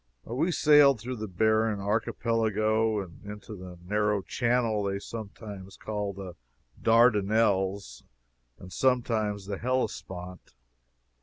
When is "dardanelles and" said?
6.81-8.73